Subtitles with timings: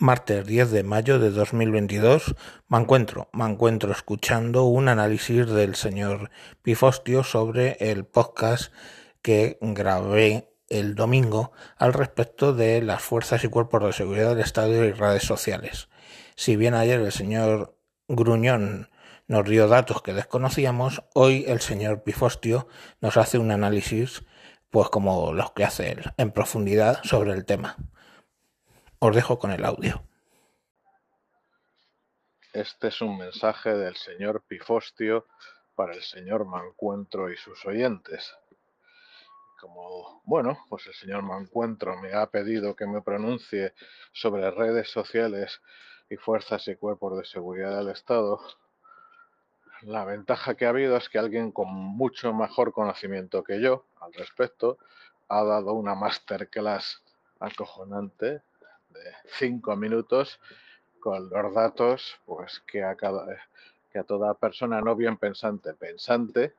[0.00, 2.36] Martes 10 de mayo de 2022
[2.68, 6.30] me encuentro, me encuentro escuchando un análisis del señor
[6.62, 8.72] Pifostio sobre el podcast
[9.22, 14.84] que grabé el domingo al respecto de las fuerzas y cuerpos de seguridad del Estado
[14.84, 15.88] y redes sociales.
[16.36, 17.76] Si bien ayer el señor
[18.06, 18.90] Gruñón
[19.26, 22.68] nos dio datos que desconocíamos, hoy el señor Pifostio
[23.00, 24.22] nos hace un análisis
[24.70, 27.76] pues como los que hace él, en profundidad sobre el tema.
[29.00, 30.02] Os dejo con el audio.
[32.52, 35.26] Este es un mensaje del señor Pifostio
[35.76, 38.34] para el señor Mancuentro y sus oyentes.
[39.60, 43.74] Como, bueno, pues el señor Mancuentro me ha pedido que me pronuncie
[44.12, 45.60] sobre redes sociales
[46.10, 48.40] y fuerzas y cuerpos de seguridad del Estado,
[49.82, 54.12] la ventaja que ha habido es que alguien con mucho mejor conocimiento que yo al
[54.12, 54.78] respecto
[55.28, 57.00] ha dado una masterclass
[57.38, 58.42] acojonante
[59.26, 60.40] cinco minutos
[61.00, 63.26] con los datos pues que a cada
[63.92, 66.54] que a toda persona no bien pensante pensante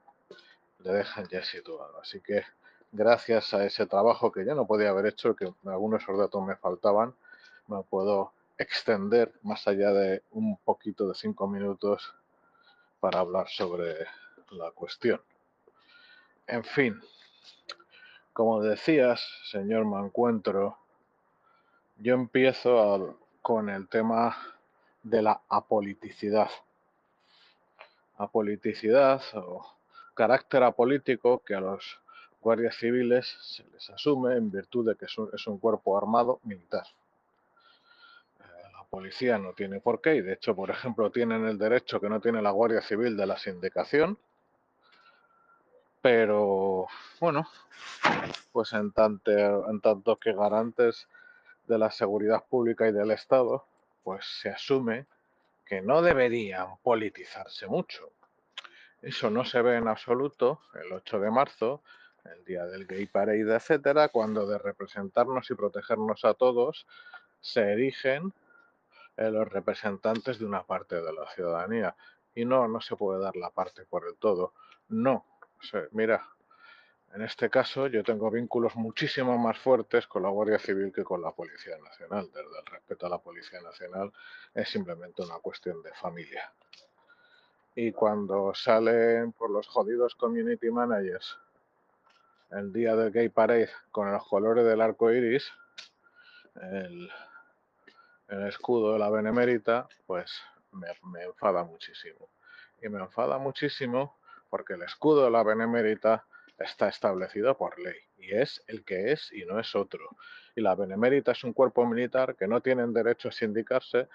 [0.79, 1.99] le dejan ya situado.
[1.99, 2.43] Así que
[2.91, 6.45] gracias a ese trabajo que yo no podía haber hecho que algunos de esos datos
[6.45, 7.13] me faltaban
[7.67, 12.13] me puedo extender más allá de un poquito de cinco minutos
[12.99, 14.05] para hablar sobre
[14.51, 15.21] la cuestión.
[16.47, 16.99] En fin
[18.33, 20.77] como decías señor Mancuentro
[21.99, 24.37] yo empiezo con el tema
[25.03, 26.49] de la apoliticidad.
[28.17, 29.65] Apoliticidad o
[30.13, 31.99] carácter apolítico que a los
[32.41, 36.85] guardias civiles se les asume en virtud de que es un, cuerpo armado militar.
[38.39, 41.99] Eh, la policía no tiene por qué, y de hecho, por ejemplo, tienen el derecho
[41.99, 44.17] que no tiene la Guardia Civil de la sindicación,
[46.01, 46.87] pero
[47.19, 47.45] bueno,
[48.53, 51.07] pues en tanto que garantes
[51.69, 53.65] de la seguridad pública y del Estado,
[54.03, 55.05] pues se asume
[55.65, 58.11] que no deberían politizarse mucho.
[59.01, 61.83] Eso no se ve en absoluto el 8 de marzo,
[62.25, 66.87] el día del Gay Parade, etcétera, cuando de representarnos y protegernos a todos
[67.39, 68.33] se erigen
[69.15, 71.95] eh, los representantes de una parte de la ciudadanía.
[72.33, 74.53] Y no, no se puede dar la parte por el todo.
[74.87, 75.25] No.
[75.91, 76.27] mira,
[77.13, 81.21] en este caso yo tengo vínculos muchísimo más fuertes con la Guardia Civil que con
[81.21, 82.29] la Policía Nacional.
[82.33, 84.11] Desde el respeto a la Policía Nacional
[84.53, 86.51] es simplemente una cuestión de familia.
[87.75, 91.37] Y cuando salen por los jodidos community managers
[92.51, 95.51] el día del Gay Parade con los colores del arco iris,
[96.55, 97.09] el,
[98.47, 100.31] escudo de la Benemérita, pues
[100.71, 102.29] me, me enfada muchísimo.
[102.81, 104.17] Y me enfada muchísimo
[104.49, 106.25] porque el escudo de la Benemérita
[106.59, 110.09] está establecido por ley y es el que es y no es otro.
[110.55, 114.07] Y la Benemérita es un cuerpo militar que no tienen derecho a sindicarse,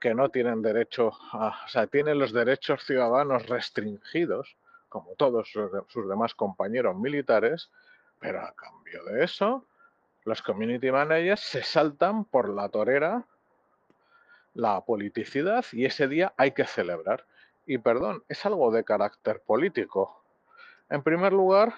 [0.00, 4.56] que no tienen derecho a, o sea, tienen los derechos ciudadanos restringidos,
[4.88, 7.70] como todos sus, demás compañeros militares,
[8.18, 9.66] pero a cambio de eso,
[10.24, 13.24] los community managers se saltan por la torera
[14.54, 17.24] la politicidad y ese día hay que celebrar.
[17.64, 20.22] Y perdón, es algo de carácter político.
[20.90, 21.74] En primer lugar,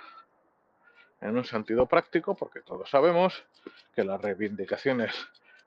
[1.25, 3.45] en un sentido práctico, porque todos sabemos
[3.95, 5.13] que las reivindicaciones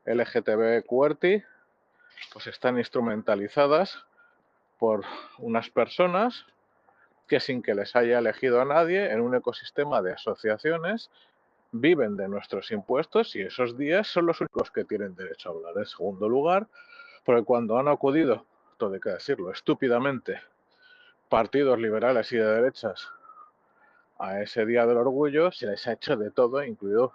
[0.05, 0.85] LGTB
[2.31, 4.05] pues están instrumentalizadas
[4.77, 5.03] por
[5.39, 6.45] unas personas
[7.27, 11.09] que sin que les haya elegido a nadie en un ecosistema de asociaciones
[11.71, 15.73] viven de nuestros impuestos y esos días son los únicos que tienen derecho a hablar.
[15.77, 16.67] En segundo lugar,
[17.25, 18.45] porque cuando han acudido,
[18.77, 20.39] todo hay que decirlo, estúpidamente,
[21.29, 23.11] partidos liberales y de derechas
[24.19, 27.13] a ese día del orgullo se les ha hecho de todo, incluido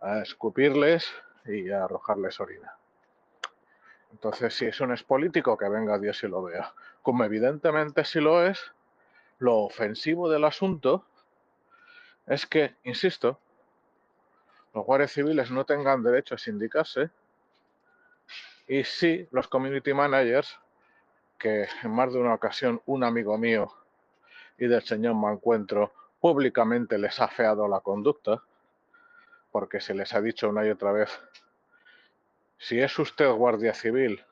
[0.00, 1.06] a escupirles
[1.44, 2.76] y a arrojarles orina.
[4.12, 6.72] Entonces, si es político, que venga Dios y lo vea.
[7.02, 8.72] Como evidentemente si lo es,
[9.38, 11.04] lo ofensivo del asunto
[12.26, 13.38] es que, insisto,
[14.74, 17.10] los guardias civiles no tengan derecho a sindicarse
[18.68, 20.58] y sí los community managers,
[21.38, 23.72] que en más de una ocasión un amigo mío
[24.58, 25.92] y del señor me encuentro
[26.26, 28.42] públicamente les ha feado la conducta,
[29.52, 31.08] porque se les ha dicho una y otra vez,
[32.58, 34.24] si es usted guardia civil,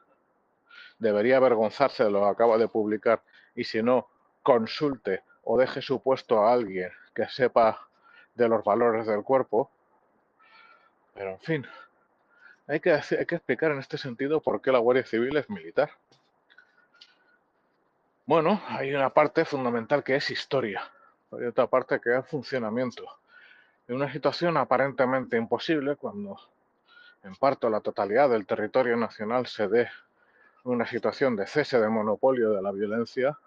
[0.99, 3.23] debería avergonzarse de lo que acaba de publicar,
[3.55, 4.08] y si no,
[4.43, 7.87] consulte o deje su puesto a alguien que sepa
[8.35, 9.70] de los valores del cuerpo.
[11.14, 11.67] Pero en fin,
[12.67, 15.93] hay que, hay que explicar en este sentido por qué la Guardia Civil es militar.
[18.26, 20.90] Bueno, hay una parte fundamental que es historia
[21.40, 23.04] y otra parte que es funcionamiento.
[23.86, 26.36] En una situación aparentemente imposible, cuando
[27.22, 29.88] en parte la totalidad del territorio nacional se dé
[30.64, 33.38] una situación de cese de monopolio de la violencia,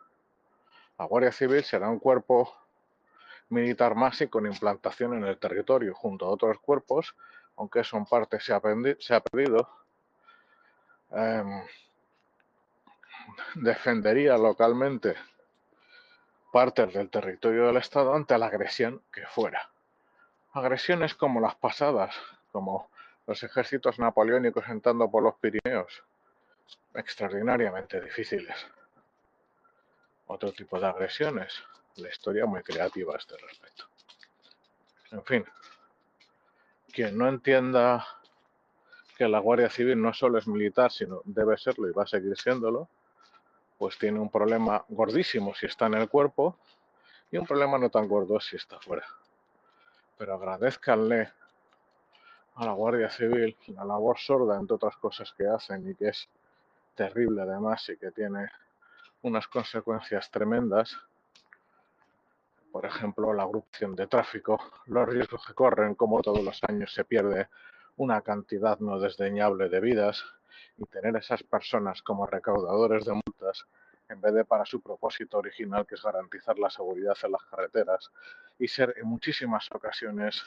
[0.98, 2.54] la Guardia Civil será un cuerpo
[3.50, 7.16] militar más y con implantación en el territorio junto a otros cuerpos,
[7.56, 8.60] aunque eso en parte se ha,
[9.22, 9.70] perdido,
[11.12, 11.64] em,
[13.56, 15.16] defendería localmente
[16.52, 19.70] partes del territorio del Estado ante la agresión que fuera.
[20.54, 22.16] Agresiones como las pasadas,
[22.52, 22.90] como
[23.28, 26.04] los ejércitos napoleónicos entrando por los Pirineos,
[26.94, 28.56] extraordinariamente difíciles.
[30.28, 31.62] Otro tipo de agresiones,
[31.98, 33.86] la historia muy creativa a este respecto.
[35.12, 35.46] En fin,
[36.92, 38.06] quien no entienda
[39.18, 42.38] que la Guardia Civil no solo es militar, sino debe serlo y va a seguir
[42.38, 42.90] siéndolo,
[43.78, 46.58] pues tiene un problema gordísimo si está en el cuerpo
[47.32, 49.06] y un problema no tan gordo si está fuera.
[50.18, 51.32] Pero agradezcanle
[52.56, 56.28] a la Guardia Civil la labor sorda, entre otras cosas que hacen y que es
[56.96, 58.50] terrible además y que tiene
[59.22, 60.98] unas consecuencias tremendas.
[62.72, 67.06] Por ejemplo, la erupción de tráfico, los riesgos que corren, como todos los años se
[67.06, 67.48] pierde
[67.98, 70.24] una cantidad no desdeñable de vidas
[70.78, 73.66] y tener esas personas como recaudadores de multas
[74.10, 78.12] en vez de para su propósito original, que es garantizar la seguridad en las carreteras
[78.58, 80.44] y ser en muchísimas ocasiones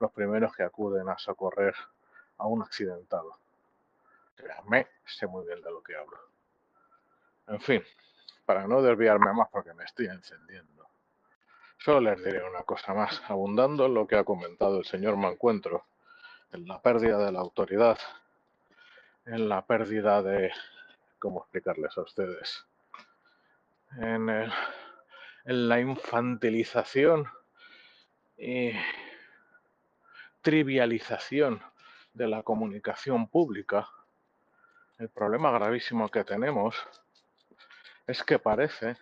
[0.00, 1.74] los primeros que acuden a socorrer
[2.38, 3.38] a un accidentado.
[4.34, 6.18] Créanme, sé muy bien de lo que hablo.
[7.46, 7.82] En fin,
[8.44, 10.88] para no desviarme más porque me estoy encendiendo,
[11.78, 15.84] solo les diré una cosa más, abundando en lo que ha comentado el señor Mancuentro,
[16.52, 17.98] en la pérdida de la autoridad,
[19.26, 20.52] en la pérdida de,
[21.18, 22.64] ¿cómo explicarles a ustedes?
[23.98, 27.26] En, en la infantilización
[28.36, 28.72] y
[30.42, 31.62] trivialización
[32.12, 33.88] de la comunicación pública,
[34.98, 36.76] el problema gravísimo que tenemos
[38.06, 38.96] es que parece,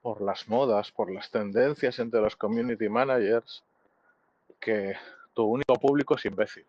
[0.00, 3.64] por las modas, por las tendencias entre los community managers,
[4.60, 4.96] que
[5.34, 6.64] tu único público es imbécil.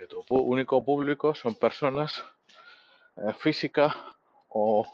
[0.00, 2.24] Que tu único público son personas
[3.16, 3.94] eh, física
[4.48, 4.90] o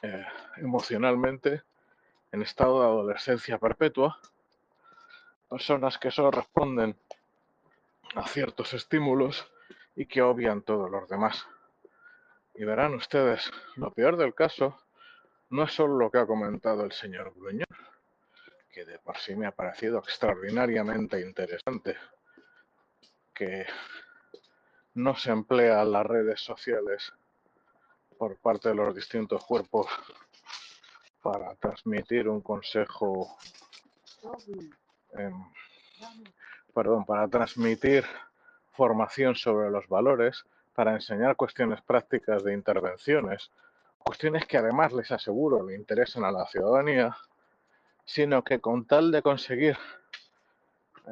[0.00, 0.24] eh,
[0.58, 1.64] emocionalmente
[2.30, 4.16] en estado de adolescencia perpetua
[5.50, 6.96] personas que solo responden
[8.14, 9.50] a ciertos estímulos
[9.96, 11.48] y que obvian todos los demás.
[12.54, 14.78] Y verán ustedes, lo peor del caso
[15.50, 17.66] no es solo lo que ha comentado el señor Gruñón,
[18.70, 21.96] que de por sí me ha parecido extraordinariamente interesante,
[23.36, 23.66] que
[24.94, 27.12] no se emplea las redes sociales
[28.18, 29.86] por parte de los distintos cuerpos
[31.22, 33.36] para transmitir un consejo
[36.74, 38.04] perdón, para transmitir
[38.72, 40.44] formación sobre los valores,
[40.74, 43.50] para enseñar cuestiones prácticas de intervenciones,
[43.98, 47.16] cuestiones que además les aseguro le interesan a la ciudadanía,
[48.04, 49.76] sino que con tal de conseguir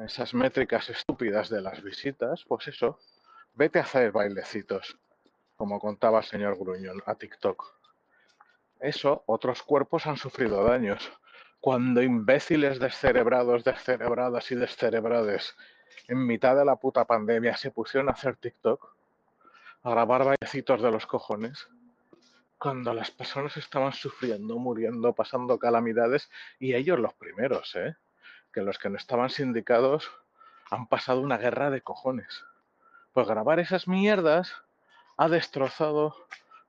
[0.03, 2.99] esas métricas estúpidas de las visitas, pues eso,
[3.53, 4.97] vete a hacer bailecitos,
[5.55, 7.73] como contaba el señor Gruñón, a TikTok.
[8.79, 11.11] Eso, otros cuerpos han sufrido daños
[11.65, 15.55] cuando imbéciles descerebrados, descerebradas y descerebrades
[16.07, 18.95] en mitad de la puta pandemia se pusieron a hacer TikTok,
[19.81, 21.67] a grabar baiecitos de los cojones,
[22.59, 26.29] cuando las personas estaban sufriendo, muriendo, pasando calamidades,
[26.59, 27.95] y ellos los primeros, ¿eh?
[28.55, 30.09] Que los que no estaban sindicados
[30.71, 32.45] han pasado una guerra de cojones.
[33.11, 34.53] Pues grabar esas mierdas
[35.17, 36.15] ha destrozado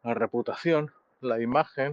[0.02, 1.92] la reputación, la imagen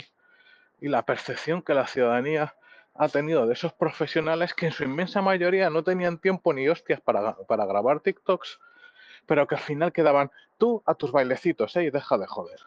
[0.82, 2.56] y la percepción que la ciudadanía
[2.96, 7.00] ha tenido de esos profesionales que en su inmensa mayoría no tenían tiempo ni hostias
[7.00, 8.60] para, para grabar TikToks,
[9.28, 11.84] pero que al final quedaban tú a tus bailecitos, ¿eh?
[11.84, 12.60] Y deja de joder.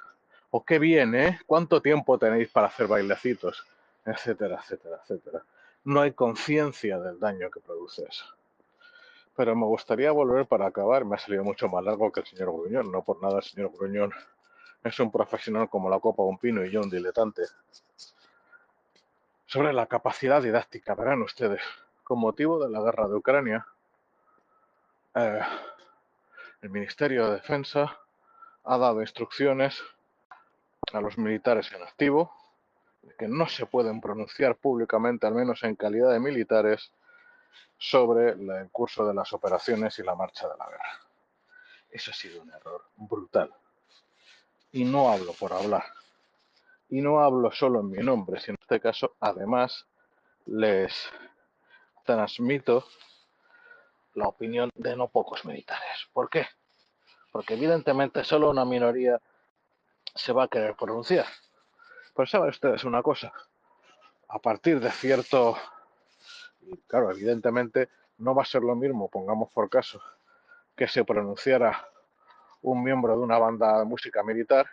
[0.51, 1.41] O qué bien, ¿eh?
[1.45, 3.67] ¿Cuánto tiempo tenéis para hacer bailecitos?
[4.05, 5.43] Etcétera, etcétera, etcétera.
[5.87, 8.25] No hay conciencia del daño que produce eso.
[9.37, 11.05] Pero me gustaría volver para acabar.
[11.05, 12.91] Me ha salido mucho más largo que el señor Gruñón.
[12.91, 14.13] No por nada el señor Gruñón
[14.83, 17.43] es un profesional como la copa un pino y yo un diletante
[19.47, 20.97] sobre la capacidad didáctica.
[20.97, 21.63] Verán ustedes,
[22.03, 23.65] con motivo de la guerra de Ucrania,
[25.15, 25.41] eh,
[26.63, 27.97] el Ministerio de Defensa
[28.65, 29.81] ha dado instrucciones
[30.93, 32.33] a los militares en activo
[33.19, 36.93] que no se pueden pronunciar públicamente, al menos en calidad de militares,
[37.79, 41.01] sobre el curso de las operaciones y la marcha de la guerra.
[41.91, 43.53] Eso ha sido un error brutal.
[44.73, 45.85] Y no hablo por hablar.
[46.89, 49.87] Y no hablo solo en mi nombre, sino en este caso además
[50.47, 51.11] les
[52.05, 52.87] transmito
[54.15, 56.09] la opinión de no pocos militares.
[56.13, 56.47] ¿Por qué?
[57.33, 59.21] Porque evidentemente solo una minoría
[60.15, 61.27] se va a querer pronunciar.
[62.17, 63.31] Pero saben ustedes una cosa,
[64.29, 65.59] a partir de cierto,
[66.87, 70.01] claro, evidentemente no va a ser lo mismo, pongamos por caso,
[70.75, 71.89] que se pronunciara
[72.63, 74.67] un miembro de una banda de música militar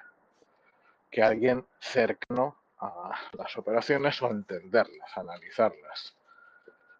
[1.11, 6.15] que alguien cercano a las operaciones o entenderlas, analizarlas.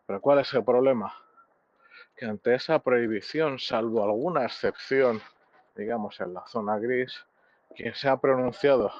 [0.05, 1.15] Pero ¿cuál es el problema?
[2.17, 5.21] Que ante esa prohibición, salvo alguna excepción,
[5.75, 7.25] digamos en la zona gris,
[7.75, 8.91] quien se ha pronunciado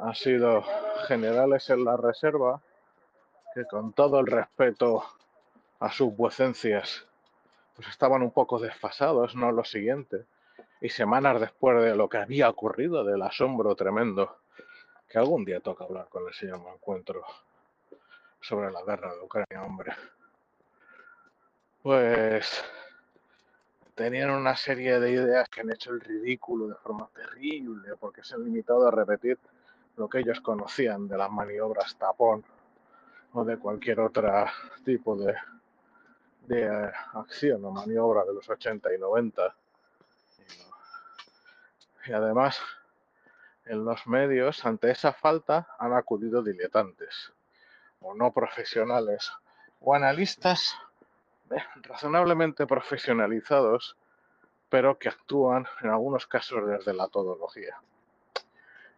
[0.00, 0.64] han sido
[1.06, 2.60] generales en la reserva
[3.54, 5.04] que con todo el respeto
[5.80, 7.06] a sus vuecencias
[7.76, 10.24] pues estaban un poco desfasados, no lo siguiente.
[10.80, 14.38] Y semanas después de lo que había ocurrido, del asombro tremendo,
[15.08, 17.22] que algún día toca hablar con el señor Mancuentro
[18.40, 19.92] sobre la guerra de Ucrania, hombre.
[21.82, 22.64] Pues
[23.94, 28.34] tenían una serie de ideas que han hecho el ridículo de forma terrible, porque se
[28.34, 29.38] han limitado a repetir
[29.96, 32.44] lo que ellos conocían de las maniobras tapón
[33.32, 34.46] o de cualquier otro
[34.84, 35.34] tipo de,
[36.46, 39.54] de eh, acción o maniobra de los 80 y 90.
[42.06, 42.60] Y además,
[43.64, 47.32] en los medios, ante esa falta, han acudido diletantes
[48.00, 49.32] o no profesionales
[49.80, 50.76] o analistas
[51.50, 53.96] eh, razonablemente profesionalizados,
[54.68, 57.80] pero que actúan en algunos casos desde la todología.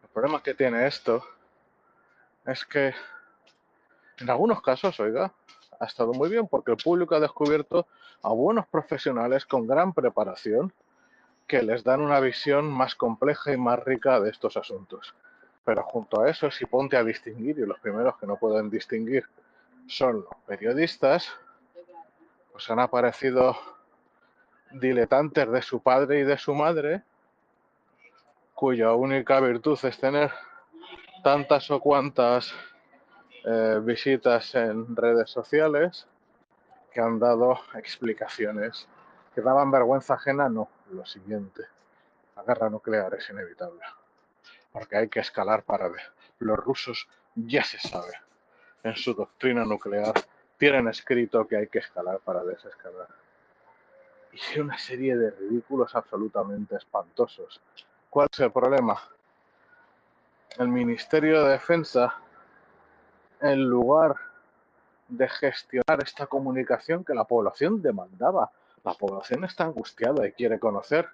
[0.09, 1.23] El problema que tiene esto
[2.45, 2.93] es que
[4.17, 5.31] en algunos casos, oiga,
[5.79, 7.87] ha estado muy bien porque el público ha descubierto
[8.23, 10.73] a buenos profesionales con gran preparación
[11.47, 15.13] que les dan una visión más compleja y más rica de estos asuntos.
[15.63, 19.25] Pero junto a eso, si ponte a distinguir, y los primeros que no pueden distinguir
[19.87, 21.31] son los periodistas,
[22.51, 23.55] pues han aparecido
[24.71, 27.03] diletantes de su padre y de su madre,
[28.59, 30.29] cuya única virtud es tener
[31.23, 32.53] tantas o cuantas
[33.45, 36.05] eh, visitas en redes sociales
[36.91, 38.85] que han dado explicaciones
[39.33, 41.67] que daban vergüenza ajena, no, lo siguiente,
[42.35, 43.79] la guerra nuclear es inevitable,
[44.73, 46.01] porque hay que escalar para ver.
[46.39, 48.11] Los rusos ya se sabe,
[48.83, 50.15] en su doctrina nuclear
[50.57, 53.07] tienen escrito que hay que escalar para desescalar.
[54.33, 57.61] Y una serie de ridículos absolutamente espantosos.
[58.09, 58.99] ¿Cuál es el problema?
[60.57, 62.15] El Ministerio de Defensa
[63.41, 64.15] en lugar
[65.07, 68.51] de gestionar esta comunicación que la población demandaba.
[68.83, 71.07] La población está angustiada y quiere conocer.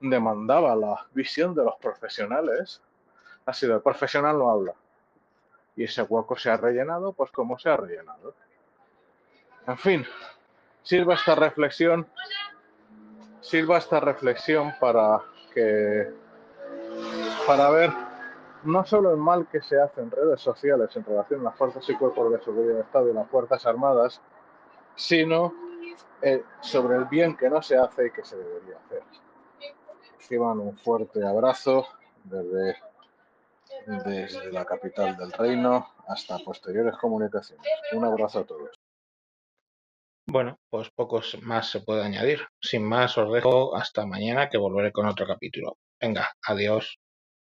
[0.00, 2.80] Demandaba la visión de los profesionales.
[3.46, 4.74] Ha sido el profesional no habla.
[5.76, 8.34] Y ese hueco se ha rellenado, pues como se ha rellenado.
[9.66, 10.04] En fin,
[10.82, 12.06] sirva esta reflexión,
[13.40, 15.20] sirva esta reflexión para
[15.54, 16.21] que,
[17.46, 17.90] para ver
[18.64, 21.88] no solo el mal que se hace en redes sociales en relación a las fuerzas
[21.88, 24.20] y cuerpos de seguridad del Estado y las Fuerzas Armadas,
[24.94, 25.52] sino
[26.20, 29.02] eh, sobre el bien que no se hace y que se debería hacer.
[30.18, 31.86] Reciban un fuerte abrazo
[32.22, 32.76] desde,
[33.86, 37.66] desde la capital del reino hasta posteriores comunicaciones.
[37.92, 38.70] Un abrazo a todos.
[40.26, 42.46] Bueno, pues pocos más se puede añadir.
[42.60, 45.78] Sin más, os dejo hasta mañana que volveré con otro capítulo.
[46.00, 47.01] Venga, adiós.